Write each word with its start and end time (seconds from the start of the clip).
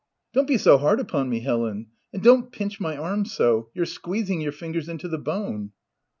"Don't 0.33 0.47
be 0.47 0.57
so 0.57 0.79
hard 0.79 0.99
upon 0.99 1.29
me, 1.29 1.41
Helen; 1.41 1.89
and 2.11 2.23
don't 2.23 2.51
pinch 2.51 2.79
my 2.79 2.97
arm 2.97 3.23
so, 3.23 3.69
you're 3.75 3.85
squeezing 3.85 4.41
your 4.41 4.51
fingers 4.51 4.89
into 4.89 5.07
the 5.07 5.19
bone." 5.19 5.73